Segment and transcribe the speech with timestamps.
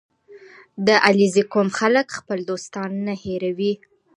[0.87, 3.73] •د علیزي قوم خلک خپل دوستان نه هېروي.